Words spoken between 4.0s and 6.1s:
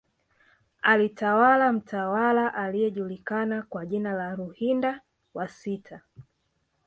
la Ruhinda wa sita